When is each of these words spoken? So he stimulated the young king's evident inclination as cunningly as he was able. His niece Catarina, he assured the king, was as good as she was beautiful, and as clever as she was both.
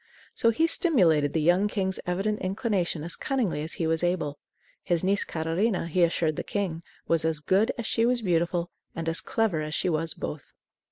So 0.33 0.49
he 0.49 0.65
stimulated 0.65 1.33
the 1.33 1.41
young 1.43 1.67
king's 1.67 1.99
evident 2.07 2.39
inclination 2.39 3.03
as 3.03 3.15
cunningly 3.15 3.61
as 3.61 3.73
he 3.73 3.85
was 3.85 4.03
able. 4.03 4.39
His 4.81 5.03
niece 5.03 5.23
Catarina, 5.23 5.85
he 5.85 6.01
assured 6.01 6.37
the 6.37 6.43
king, 6.43 6.81
was 7.07 7.23
as 7.23 7.39
good 7.39 7.71
as 7.77 7.85
she 7.85 8.03
was 8.07 8.23
beautiful, 8.23 8.71
and 8.95 9.07
as 9.07 9.21
clever 9.21 9.61
as 9.61 9.75
she 9.75 9.89
was 9.89 10.15
both. 10.15 10.53